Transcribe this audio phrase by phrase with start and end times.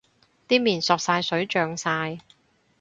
[0.47, 2.21] 啲麵索晒水脹晒